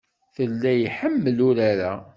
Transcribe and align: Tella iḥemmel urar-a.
Tella 0.35 0.71
iḥemmel 0.83 1.37
urar-a. 1.49 1.93